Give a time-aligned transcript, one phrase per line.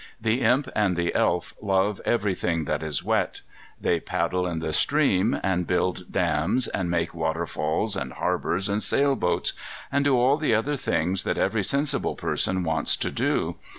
[0.19, 3.41] The Imp and the Elf love everything that is wet.
[3.79, 9.15] They paddle in the streams, and build dams, and make waterfalls, and harbours, and sail
[9.15, 9.53] boats,
[9.91, 13.57] and do all the other things that every sensible person wants to do.